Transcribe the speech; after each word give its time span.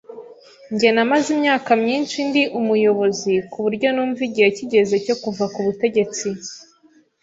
Njye 0.73 0.89
namaze 0.95 1.27
imyaka 1.37 1.71
myinshi 1.83 2.17
ndi 2.27 2.43
umuyobozi 2.59 3.33
kuburyo 3.51 3.87
numva 3.91 4.21
igihe 4.27 4.49
kigeze 4.57 4.95
cyo 5.05 5.15
kuva 5.23 5.45
ku 5.53 5.59
butegetsi. 5.65 6.27